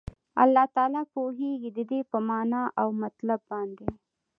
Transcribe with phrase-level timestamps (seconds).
[0.43, 3.89] الله تعالی پوهيږي ددي په معنا او مطلب باندي